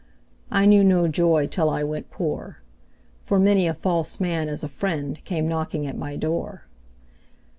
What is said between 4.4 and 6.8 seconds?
as a friend Came knocking at my door.